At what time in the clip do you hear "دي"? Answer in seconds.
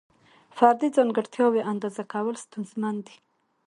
3.07-3.17